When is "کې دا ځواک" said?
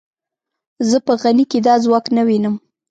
1.51-2.05